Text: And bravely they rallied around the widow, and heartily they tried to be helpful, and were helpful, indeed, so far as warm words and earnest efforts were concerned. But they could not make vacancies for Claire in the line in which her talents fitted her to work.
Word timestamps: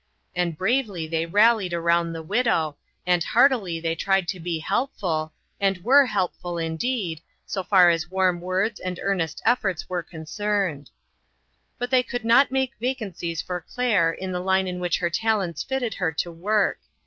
And 0.35 0.57
bravely 0.57 1.05
they 1.05 1.27
rallied 1.27 1.73
around 1.75 2.11
the 2.11 2.23
widow, 2.23 2.75
and 3.05 3.23
heartily 3.23 3.79
they 3.79 3.93
tried 3.93 4.27
to 4.29 4.39
be 4.39 4.57
helpful, 4.57 5.31
and 5.59 5.77
were 5.83 6.07
helpful, 6.07 6.57
indeed, 6.57 7.21
so 7.45 7.61
far 7.63 7.91
as 7.91 8.09
warm 8.09 8.41
words 8.41 8.79
and 8.79 8.99
earnest 9.03 9.43
efforts 9.45 9.87
were 9.89 10.01
concerned. 10.01 10.89
But 11.77 11.91
they 11.91 12.01
could 12.01 12.25
not 12.25 12.49
make 12.49 12.73
vacancies 12.79 13.43
for 13.43 13.61
Claire 13.61 14.11
in 14.11 14.31
the 14.31 14.39
line 14.41 14.65
in 14.67 14.79
which 14.79 14.97
her 14.97 15.11
talents 15.11 15.61
fitted 15.61 15.93
her 15.93 16.11
to 16.13 16.31
work. 16.31 16.79